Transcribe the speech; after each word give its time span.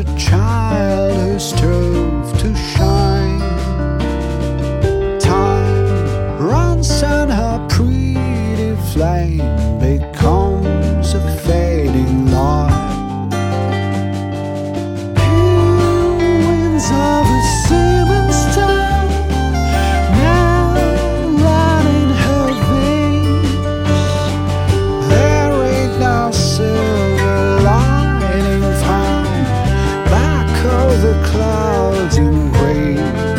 a 0.00 0.04
child 0.16 1.14
who 1.14 1.38
strove 1.38 2.38
to 2.38 2.54
shine. 2.54 2.89
the 30.98 31.14
clouds 31.24 32.16
in 32.16 32.50
gray. 32.52 33.29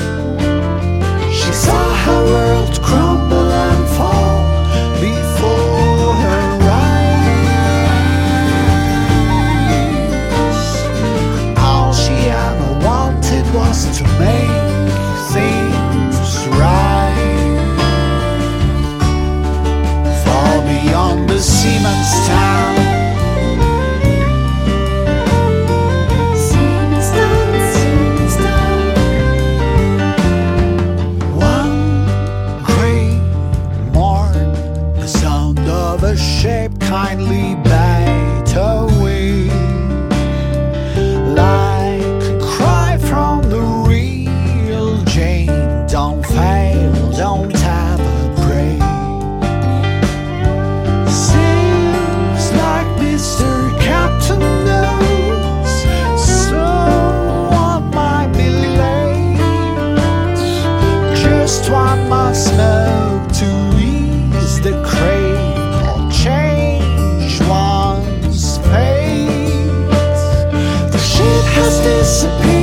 has 71.54 71.80
disappeared. 71.82 72.61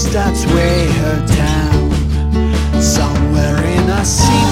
starts 0.00 0.46
way 0.46 0.86
her 0.86 1.26
down 1.26 1.90
somewhere 2.80 3.62
in 3.64 3.88
a 3.90 4.02
sea 4.02 4.49